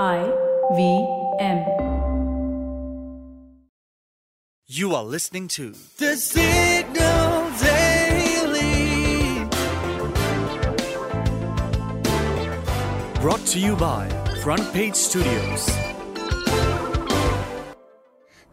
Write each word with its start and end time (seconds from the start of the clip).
I 0.00 0.24
V 0.74 1.06
M. 1.38 1.66
You 4.66 4.94
are 4.94 5.04
listening 5.04 5.48
to 5.48 5.74
The 5.98 6.16
Signal 6.16 7.50
Daily. 7.60 8.02
brought 13.20 13.46
to 13.46 13.60
you 13.60 13.76
by 13.76 14.08
Front 14.42 14.72
Page 14.72 14.96
Studios. 14.96 15.91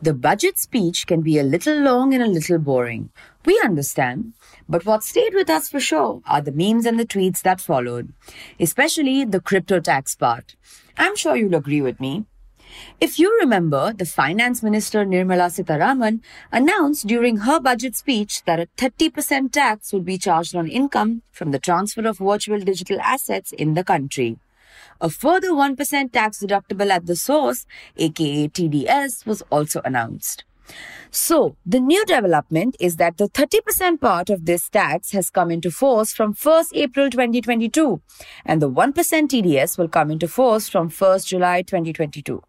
The 0.00 0.14
budget 0.14 0.58
speech 0.58 1.08
can 1.08 1.22
be 1.22 1.38
a 1.38 1.42
little 1.42 1.76
long 1.76 2.14
and 2.14 2.22
a 2.22 2.28
little 2.28 2.58
boring. 2.58 3.10
We 3.44 3.60
understand. 3.64 4.34
But 4.68 4.86
what 4.86 5.02
stayed 5.02 5.34
with 5.34 5.50
us 5.50 5.68
for 5.68 5.80
sure 5.80 6.22
are 6.24 6.40
the 6.40 6.52
memes 6.52 6.86
and 6.86 7.00
the 7.00 7.04
tweets 7.04 7.42
that 7.42 7.60
followed, 7.60 8.12
especially 8.60 9.24
the 9.24 9.40
crypto 9.40 9.80
tax 9.80 10.14
part. 10.14 10.54
I'm 10.96 11.16
sure 11.16 11.34
you'll 11.34 11.56
agree 11.56 11.82
with 11.82 11.98
me. 11.98 12.26
If 13.00 13.18
you 13.18 13.36
remember, 13.40 13.92
the 13.92 14.06
Finance 14.06 14.62
Minister 14.62 15.04
Nirmala 15.04 15.50
Sitharaman 15.50 16.20
announced 16.52 17.08
during 17.08 17.38
her 17.38 17.58
budget 17.58 17.96
speech 17.96 18.44
that 18.44 18.60
a 18.60 18.68
30% 18.76 19.50
tax 19.50 19.92
would 19.92 20.04
be 20.04 20.16
charged 20.16 20.54
on 20.54 20.68
income 20.68 21.22
from 21.32 21.50
the 21.50 21.58
transfer 21.58 22.06
of 22.06 22.18
virtual 22.18 22.60
digital 22.60 23.00
assets 23.00 23.50
in 23.50 23.74
the 23.74 23.82
country. 23.82 24.38
A 25.00 25.08
further 25.08 25.50
1% 25.50 26.12
tax 26.12 26.42
deductible 26.42 26.90
at 26.90 27.06
the 27.06 27.14
source, 27.14 27.66
aka 27.96 28.48
TDS, 28.48 29.26
was 29.26 29.42
also 29.50 29.80
announced. 29.84 30.44
So, 31.10 31.56
the 31.64 31.80
new 31.80 32.04
development 32.04 32.76
is 32.80 32.96
that 32.96 33.16
the 33.16 33.28
30% 33.28 34.00
part 34.00 34.28
of 34.28 34.44
this 34.44 34.68
tax 34.68 35.12
has 35.12 35.30
come 35.30 35.50
into 35.50 35.70
force 35.70 36.12
from 36.12 36.34
1st 36.34 36.70
April 36.74 37.10
2022, 37.10 38.00
and 38.44 38.60
the 38.60 38.70
1% 38.70 38.92
TDS 38.92 39.78
will 39.78 39.88
come 39.88 40.10
into 40.10 40.28
force 40.28 40.68
from 40.68 40.90
1st 40.90 41.26
July 41.26 41.62
2022. 41.62 42.42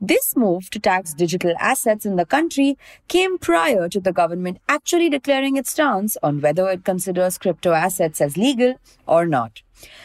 This 0.00 0.36
move 0.36 0.68
to 0.70 0.78
tax 0.78 1.14
digital 1.14 1.54
assets 1.58 2.04
in 2.04 2.16
the 2.16 2.26
country 2.26 2.76
came 3.08 3.38
prior 3.38 3.88
to 3.88 3.98
the 3.98 4.12
government 4.12 4.58
actually 4.68 5.08
declaring 5.08 5.56
its 5.56 5.70
stance 5.70 6.18
on 6.22 6.42
whether 6.42 6.68
it 6.68 6.84
considers 6.84 7.38
crypto 7.38 7.72
assets 7.72 8.20
as 8.20 8.36
legal 8.36 8.74
or 9.06 9.26
not. 9.26 9.62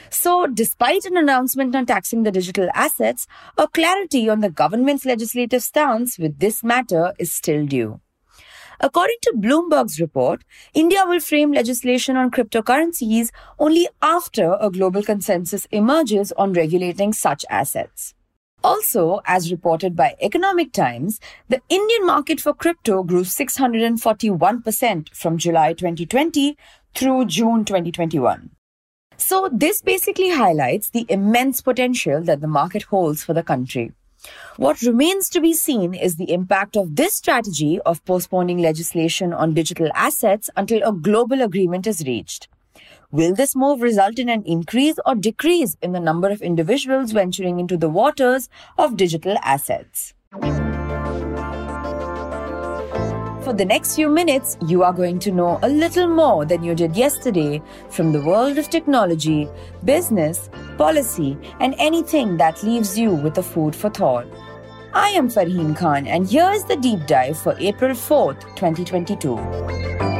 So, 0.09 0.47
despite 0.47 1.03
an 1.03 1.17
announcement 1.17 1.75
on 1.75 1.85
taxing 1.85 2.23
the 2.23 2.31
digital 2.31 2.69
assets, 2.73 3.27
a 3.57 3.67
clarity 3.67 4.29
on 4.29 4.39
the 4.39 4.49
government's 4.49 5.05
legislative 5.05 5.61
stance 5.61 6.17
with 6.17 6.39
this 6.39 6.63
matter 6.63 7.13
is 7.19 7.33
still 7.33 7.65
due. 7.65 7.99
According 8.79 9.17
to 9.23 9.33
Bloomberg's 9.37 9.99
report, 9.99 10.43
India 10.73 11.03
will 11.05 11.19
frame 11.19 11.51
legislation 11.51 12.15
on 12.15 12.31
cryptocurrencies 12.31 13.29
only 13.59 13.89
after 14.01 14.57
a 14.59 14.71
global 14.71 15.03
consensus 15.03 15.67
emerges 15.69 16.31
on 16.31 16.53
regulating 16.53 17.11
such 17.11 17.43
assets. 17.49 18.15
Also, 18.63 19.21
as 19.25 19.51
reported 19.51 19.95
by 19.95 20.15
Economic 20.21 20.71
Times, 20.71 21.19
the 21.49 21.61
Indian 21.67 22.05
market 22.05 22.39
for 22.39 22.53
crypto 22.53 23.01
grew 23.01 23.23
641% 23.23 25.15
from 25.15 25.37
July 25.37 25.73
2020 25.73 26.57
through 26.93 27.25
June 27.25 27.65
2021. 27.65 28.51
So, 29.17 29.49
this 29.51 29.81
basically 29.81 30.29
highlights 30.29 30.89
the 30.89 31.05
immense 31.09 31.61
potential 31.61 32.21
that 32.23 32.41
the 32.41 32.47
market 32.47 32.83
holds 32.83 33.23
for 33.23 33.33
the 33.33 33.43
country. 33.43 33.93
What 34.57 34.81
remains 34.81 35.29
to 35.29 35.41
be 35.41 35.53
seen 35.53 35.95
is 35.95 36.15
the 36.15 36.31
impact 36.31 36.77
of 36.77 36.95
this 36.95 37.13
strategy 37.13 37.79
of 37.81 38.05
postponing 38.05 38.59
legislation 38.59 39.33
on 39.33 39.55
digital 39.55 39.89
assets 39.95 40.49
until 40.55 40.87
a 40.87 40.93
global 40.93 41.41
agreement 41.41 41.87
is 41.87 42.05
reached. 42.05 42.47
Will 43.11 43.35
this 43.35 43.57
move 43.57 43.81
result 43.81 44.19
in 44.19 44.29
an 44.29 44.41
increase 44.45 44.95
or 45.05 45.15
decrease 45.15 45.75
in 45.81 45.91
the 45.91 45.99
number 45.99 46.29
of 46.29 46.41
individuals 46.41 47.11
venturing 47.11 47.59
into 47.59 47.75
the 47.75 47.89
waters 47.89 48.47
of 48.77 48.95
digital 48.95 49.35
assets? 49.43 50.13
For 53.43 53.53
the 53.53 53.65
next 53.65 53.95
few 53.95 54.07
minutes, 54.07 54.55
you 54.65 54.83
are 54.83 54.93
going 54.93 55.19
to 55.19 55.31
know 55.31 55.59
a 55.61 55.67
little 55.67 56.07
more 56.07 56.45
than 56.45 56.63
you 56.63 56.73
did 56.73 56.95
yesterday 56.95 57.61
from 57.89 58.13
the 58.13 58.21
world 58.21 58.57
of 58.57 58.69
technology, 58.69 59.49
business, 59.83 60.49
policy, 60.77 61.37
and 61.59 61.75
anything 61.79 62.37
that 62.37 62.63
leaves 62.63 62.97
you 62.97 63.11
with 63.11 63.37
a 63.37 63.43
food 63.43 63.75
for 63.75 63.89
thought. 63.89 64.27
I 64.93 65.09
am 65.09 65.27
Farheen 65.27 65.75
Khan, 65.75 66.07
and 66.07 66.27
here 66.27 66.49
is 66.51 66.63
the 66.63 66.77
deep 66.77 67.07
dive 67.07 67.37
for 67.37 67.57
April 67.59 67.91
4th, 67.91 68.39
2022. 68.55 70.10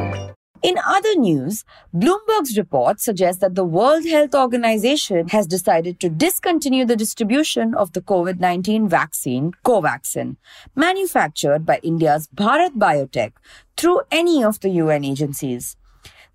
In 0.62 0.78
other 0.86 1.16
news, 1.16 1.64
Bloomberg's 1.92 2.56
report 2.56 3.00
suggests 3.00 3.40
that 3.40 3.56
the 3.56 3.64
World 3.64 4.06
Health 4.06 4.32
Organization 4.32 5.26
has 5.30 5.48
decided 5.48 5.98
to 5.98 6.08
discontinue 6.08 6.84
the 6.84 6.94
distribution 6.94 7.74
of 7.74 7.92
the 7.94 8.00
COVID 8.00 8.38
19 8.38 8.88
vaccine, 8.88 9.54
Covaxin, 9.64 10.36
manufactured 10.76 11.66
by 11.66 11.80
India's 11.82 12.28
Bharat 12.28 12.78
Biotech 12.78 13.32
through 13.76 14.02
any 14.12 14.44
of 14.44 14.60
the 14.60 14.68
UN 14.68 15.04
agencies. 15.04 15.76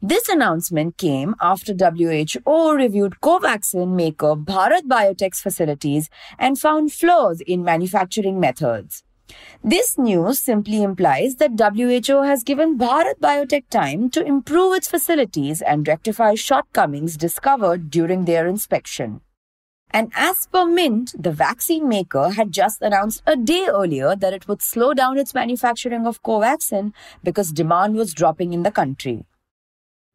This 0.02 0.28
announcement 0.28 0.98
came 0.98 1.34
after 1.40 1.74
WHO 1.74 2.74
reviewed 2.74 3.22
Covaxin 3.22 3.96
maker 3.96 4.36
Bharat 4.36 4.90
Biotech's 4.90 5.40
facilities 5.40 6.10
and 6.38 6.60
found 6.60 6.92
flaws 6.92 7.40
in 7.40 7.64
manufacturing 7.64 8.42
methods. 8.42 9.04
This 9.64 9.98
news 9.98 10.40
simply 10.40 10.84
implies 10.84 11.36
that 11.36 11.60
WHO 11.60 12.24
has 12.24 12.44
given 12.44 12.78
Bharat 12.78 13.20
Biotech 13.20 13.70
time 13.70 14.10
to 14.12 14.26
improve 14.26 14.76
its 14.76 14.88
facilities 14.88 15.62
and 15.62 15.88
rectify 15.88 16.36
shortcomings 16.36 17.18
discovered 17.18 17.90
during 17.90 18.26
their 18.26 18.48
inspection. 18.48 19.22
And 19.92 20.12
as 20.16 20.48
per 20.48 20.66
Mint, 20.66 21.16
the 21.18 21.32
vaccine 21.32 21.88
maker 21.88 22.32
had 22.32 22.52
just 22.52 22.82
announced 22.82 23.24
a 23.26 23.36
day 23.36 23.68
earlier 23.68 24.16
that 24.16 24.34
it 24.34 24.48
would 24.48 24.62
slow 24.62 24.94
down 24.94 25.18
its 25.18 25.34
manufacturing 25.34 26.06
of 26.06 26.22
Covaxin 26.24 26.94
because 27.24 27.52
demand 27.52 27.96
was 27.96 28.14
dropping 28.14 28.54
in 28.54 28.64
the 28.64 28.72
country. 28.72 29.26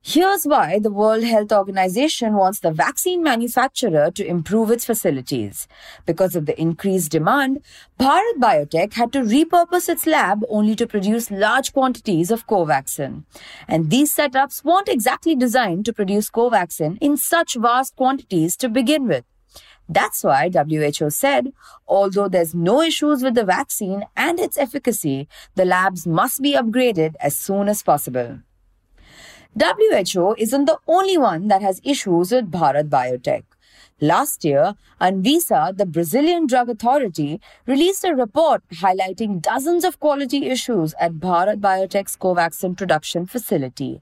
Here's 0.05 0.45
why 0.45 0.81
the 0.81 0.91
World 0.91 1.23
Health 1.23 1.53
Organization 1.53 2.35
wants 2.35 2.59
the 2.59 2.73
vaccine 2.73 3.23
manufacturer 3.23 4.11
to 4.11 4.27
improve 4.27 4.73
its 4.73 4.85
facilities. 4.85 5.69
Because 6.07 6.35
of 6.35 6.47
the 6.47 6.61
increased 6.61 7.13
demand, 7.13 7.63
Bharat 8.01 8.39
Biotech 8.41 8.95
had 8.95 9.13
to 9.13 9.21
repurpose 9.21 9.89
its 9.89 10.05
lab 10.05 10.45
only 10.49 10.75
to 10.75 10.89
produce 10.89 11.31
large 11.31 11.73
quantities 11.73 12.33
of 12.33 12.49
Covaxin. 12.49 13.23
And 13.69 13.91
these 13.91 14.13
setups 14.13 14.65
weren't 14.65 14.89
exactly 14.89 15.37
designed 15.37 15.85
to 15.85 15.93
produce 15.93 16.31
Covaxin 16.31 16.99
in 17.01 17.17
such 17.17 17.55
vast 17.55 17.95
quantities 17.95 18.57
to 18.57 18.69
begin 18.69 19.07
with. 19.07 19.25
That's 19.89 20.25
why 20.25 20.51
WHO 20.51 21.11
said, 21.11 21.53
although 21.87 22.29
there's 22.29 22.57
no 22.57 22.83
issues 22.83 23.23
with 23.23 23.35
the 23.35 23.45
vaccine 23.45 24.05
and 24.17 24.41
its 24.41 24.59
efficacy, 24.59 25.29
the 25.55 25.65
labs 25.65 26.09
must 26.09 26.43
be 26.43 26.55
upgraded 26.55 27.15
as 27.21 27.37
soon 27.37 27.69
as 27.69 27.85
possible. 27.85 28.41
WHO 29.55 30.35
isn't 30.39 30.65
the 30.65 30.79
only 30.89 31.19
one 31.19 31.49
that 31.49 31.61
has 31.61 31.81
issues 31.85 32.33
with 32.33 32.51
Bharat 32.51 32.89
Biotech. 32.89 33.45
Last 34.01 34.47
year, 34.47 34.75
Anvisa, 34.99 35.77
the 35.77 35.85
Brazilian 35.85 36.47
drug 36.47 36.71
authority, 36.71 37.39
released 37.67 38.03
a 38.03 38.15
report 38.15 38.63
highlighting 38.77 39.43
dozens 39.43 39.85
of 39.85 40.01
quality 40.01 40.47
issues 40.47 40.95
at 40.99 41.21
Bharat 41.21 41.61
Biotech's 41.61 42.17
Covaxin 42.17 42.77
production 42.79 43.27
facility. 43.27 44.01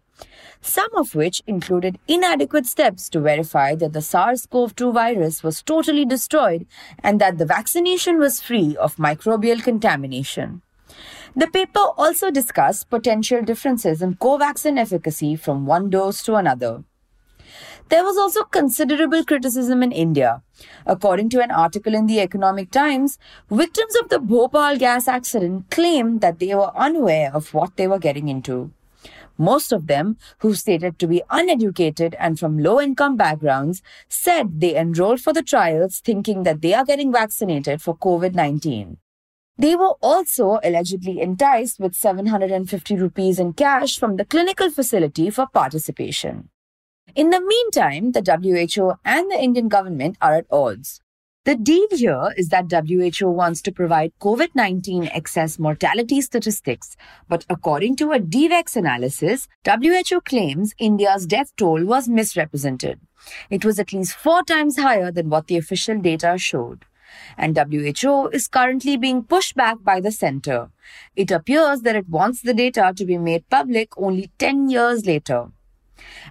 Some 0.61 0.95
of 0.95 1.17
which 1.17 1.43
included 1.49 1.99
inadequate 2.07 2.67
steps 2.67 3.09
to 3.09 3.21
verify 3.21 3.75
that 3.75 3.93
the 3.93 4.03
SARS 4.03 4.47
CoV 4.47 4.77
2 4.77 4.93
virus 4.93 5.43
was 5.43 5.63
totally 5.63 6.05
destroyed 6.05 6.67
and 7.03 7.21
that 7.21 7.39
the 7.39 7.47
vaccination 7.47 8.19
was 8.19 8.41
free 8.41 8.77
of 8.77 8.97
microbial 8.97 9.63
contamination. 9.63 10.63
The 11.37 11.47
paper 11.47 11.87
also 11.97 12.31
discussed 12.31 12.91
potential 12.91 13.43
differences 13.43 14.03
in 14.03 14.17
Covaxin 14.17 14.79
efficacy 14.79 15.37
from 15.37 15.67
one 15.67 15.91
dose 15.91 16.23
to 16.25 16.35
another. 16.35 16.85
There 17.89 18.05
was 18.05 18.17
also 18.17 18.45
considerable 18.45 19.25
criticism 19.25 19.83
in 19.83 19.91
India. 19.91 20.43
According 20.87 21.31
to 21.31 21.43
an 21.43 21.51
article 21.51 21.95
in 21.95 22.07
the 22.07 22.21
Economic 22.21 22.71
Times, 22.71 23.19
victims 23.51 23.97
of 23.97 24.09
the 24.09 24.21
Bhopal 24.21 24.77
gas 24.77 25.09
accident 25.09 25.71
claimed 25.71 26.21
that 26.21 26.39
they 26.39 26.55
were 26.55 26.77
unaware 26.77 27.33
of 27.35 27.53
what 27.53 27.77
they 27.77 27.89
were 27.89 27.99
getting 27.99 28.29
into. 28.29 28.73
Most 29.39 29.73
of 29.73 29.87
them, 29.87 30.19
who 30.39 30.55
stated 30.55 30.99
to 30.99 31.07
be 31.07 31.23
uneducated 31.31 32.15
and 32.19 32.39
from 32.39 32.59
low 32.59 32.81
income 32.81 33.17
backgrounds, 33.17 33.83
said 34.09 34.61
they 34.61 34.77
enrolled 34.77 35.21
for 35.21 35.33
the 35.33 35.43
trials 35.43 36.01
thinking 36.01 36.43
that 36.43 36.61
they 36.61 36.75
are 36.75 36.85
getting 36.85 37.11
vaccinated 37.11 37.81
for 37.81 37.97
COVID 37.97 38.35
19. 38.35 38.99
They 39.59 39.77
were 39.77 39.95
also 40.01 40.59
allegedly 40.65 41.21
enticed 41.21 41.79
with 41.79 41.95
750 41.95 42.97
rupees 42.97 43.39
in 43.39 43.53
cash 43.53 43.99
from 43.99 44.17
the 44.17 44.25
clinical 44.25 44.71
facility 44.71 45.31
for 45.31 45.47
participation. 45.47 46.49
In 47.15 47.31
the 47.31 47.41
meantime, 47.41 48.13
the 48.13 48.23
WHO 48.23 48.95
and 49.05 49.31
the 49.31 49.43
Indian 49.43 49.69
government 49.69 50.17
are 50.21 50.37
at 50.37 50.47
odds. 50.51 51.01
The 51.47 51.57
deal 51.57 51.87
here 51.91 52.35
is 52.37 52.51
that 52.51 52.71
WHO 52.71 53.31
wants 53.31 53.63
to 53.63 53.73
provide 53.73 54.13
COVID 54.21 54.51
19 54.55 55.07
excess 55.07 55.59
mortality 55.59 56.21
statistics, 56.21 56.97
but 57.31 57.47
according 57.49 57.97
to 57.97 58.13
a 58.13 58.21
DVEX 58.21 58.77
analysis, 58.77 59.49
WHO 59.65 60.21
claims 60.21 60.75
India's 60.79 61.27
death 61.27 61.51
toll 61.57 61.85
was 61.85 62.09
misrepresented. 62.09 63.01
It 63.49 63.65
was 63.65 63.79
at 63.79 63.93
least 63.93 64.17
four 64.17 64.43
times 64.43 64.79
higher 64.79 65.11
than 65.11 65.31
what 65.31 65.47
the 65.47 65.57
official 65.57 65.99
data 65.99 66.37
showed. 66.37 66.85
And 67.37 67.57
WHO 67.57 68.29
is 68.29 68.49
currently 68.49 68.97
being 68.97 69.23
pushed 69.23 69.55
back 69.55 69.83
by 69.83 70.01
the 70.01 70.13
center. 70.13 70.71
It 71.17 71.31
appears 71.31 71.83
that 71.83 71.97
it 71.97 72.09
wants 72.09 72.43
the 72.43 72.55
data 72.55 72.93
to 72.97 73.05
be 73.05 73.19
made 73.19 73.49
public 73.49 73.97
only 73.97 74.31
10 74.39 74.71
years 74.71 75.07
later. 75.07 75.49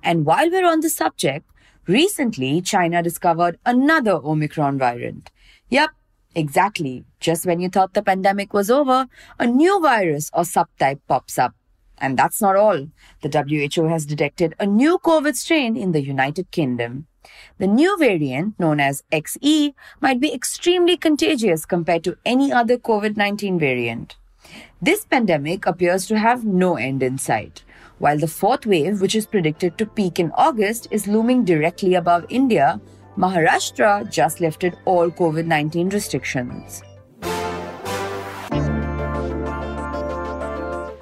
And 0.03 0.25
while 0.25 0.49
we're 0.49 0.67
on 0.67 0.81
the 0.81 0.89
subject, 0.89 1.45
recently 1.87 2.61
China 2.61 3.03
discovered 3.03 3.59
another 3.65 4.13
Omicron 4.13 4.77
variant. 4.77 5.31
Yep, 5.69 5.91
exactly. 6.35 7.05
Just 7.19 7.45
when 7.45 7.59
you 7.59 7.69
thought 7.69 7.93
the 7.93 8.01
pandemic 8.01 8.53
was 8.53 8.71
over, 8.71 9.07
a 9.37 9.45
new 9.45 9.79
virus 9.81 10.29
or 10.33 10.43
subtype 10.43 11.01
pops 11.07 11.37
up. 11.37 11.53
And 11.97 12.17
that's 12.17 12.41
not 12.41 12.55
all. 12.55 12.87
The 13.21 13.73
WHO 13.75 13.87
has 13.89 14.05
detected 14.05 14.55
a 14.59 14.65
new 14.65 14.97
COVID 14.99 15.35
strain 15.35 15.75
in 15.75 15.91
the 15.91 16.01
United 16.01 16.49
Kingdom. 16.51 17.07
The 17.57 17.67
new 17.67 17.97
variant, 17.97 18.59
known 18.59 18.79
as 18.79 19.03
XE, 19.11 19.73
might 20.01 20.19
be 20.19 20.33
extremely 20.33 20.97
contagious 20.97 21.65
compared 21.65 22.03
to 22.05 22.17
any 22.25 22.51
other 22.51 22.77
COVID 22.77 23.17
19 23.17 23.59
variant. 23.59 24.15
This 24.81 25.05
pandemic 25.05 25.65
appears 25.65 26.05
to 26.07 26.17
have 26.17 26.45
no 26.45 26.77
end 26.77 27.03
in 27.03 27.17
sight, 27.17 27.63
while 27.97 28.17
the 28.17 28.27
fourth 28.27 28.65
wave, 28.65 29.01
which 29.01 29.15
is 29.15 29.25
predicted 29.25 29.77
to 29.77 29.85
peak 29.85 30.19
in 30.19 30.31
August, 30.31 30.87
is 30.91 31.07
looming 31.07 31.43
directly 31.43 31.95
above 31.95 32.25
India. 32.29 32.79
Maharashtra 33.17 34.09
just 34.09 34.39
lifted 34.39 34.77
all 34.85 35.11
COVID 35.11 35.45
19 35.45 35.89
restrictions. 35.89 36.81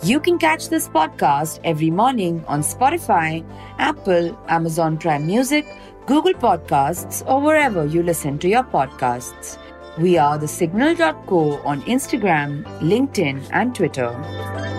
You 0.03 0.21
can 0.21 0.37
catch 0.39 0.69
this 0.69 0.87
podcast 0.87 1.59
every 1.65 1.91
morning 1.91 2.43
on 2.47 2.61
Spotify, 2.61 3.43
Apple, 3.77 4.39
Amazon 4.47 4.97
Prime 4.97 5.27
Music, 5.27 5.67
Google 6.07 6.35
Podcasts, 6.35 7.21
or 7.27 7.41
wherever 7.41 7.85
you 7.85 8.01
listen 8.01 8.39
to 8.39 8.47
your 8.47 8.63
podcasts. 8.63 9.57
We 9.99 10.17
are 10.17 10.37
the 10.37 10.47
signal.co 10.47 11.57
on 11.65 11.81
Instagram, 11.81 12.63
LinkedIn, 12.79 13.49
and 13.51 13.75
Twitter. 13.75 14.76